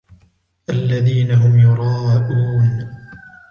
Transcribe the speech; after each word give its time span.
الذين 0.69 1.31
هم 1.31 1.59
يراءون 1.59 2.89